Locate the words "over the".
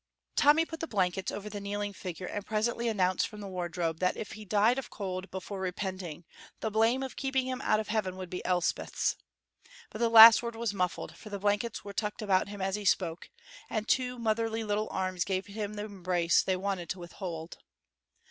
1.31-1.61